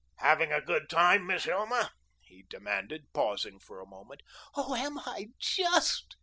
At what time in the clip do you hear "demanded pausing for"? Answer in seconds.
2.49-3.79